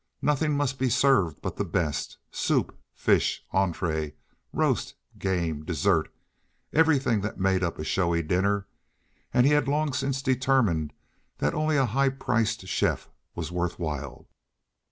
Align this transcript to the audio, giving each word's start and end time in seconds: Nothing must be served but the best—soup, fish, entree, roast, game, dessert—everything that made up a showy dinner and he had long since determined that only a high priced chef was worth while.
Nothing 0.23 0.53
must 0.57 0.79
be 0.79 0.89
served 0.89 1.43
but 1.43 1.57
the 1.57 1.63
best—soup, 1.63 2.75
fish, 2.95 3.45
entree, 3.51 4.15
roast, 4.51 4.95
game, 5.19 5.63
dessert—everything 5.63 7.21
that 7.21 7.39
made 7.39 7.61
up 7.63 7.77
a 7.77 7.83
showy 7.83 8.23
dinner 8.23 8.65
and 9.31 9.45
he 9.45 9.51
had 9.51 9.67
long 9.67 9.93
since 9.93 10.23
determined 10.23 10.93
that 11.37 11.53
only 11.53 11.77
a 11.77 11.85
high 11.85 12.09
priced 12.09 12.67
chef 12.67 13.11
was 13.35 13.51
worth 13.51 13.77
while. 13.77 14.27